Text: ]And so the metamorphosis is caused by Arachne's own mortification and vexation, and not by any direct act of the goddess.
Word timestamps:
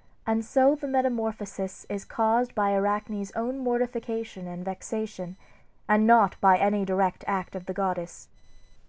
]And 0.26 0.44
so 0.44 0.74
the 0.74 0.88
metamorphosis 0.88 1.86
is 1.88 2.04
caused 2.04 2.56
by 2.56 2.72
Arachne's 2.74 3.30
own 3.36 3.60
mortification 3.60 4.48
and 4.48 4.64
vexation, 4.64 5.36
and 5.88 6.08
not 6.08 6.34
by 6.40 6.58
any 6.58 6.84
direct 6.84 7.22
act 7.28 7.54
of 7.54 7.66
the 7.66 7.72
goddess. 7.74 8.26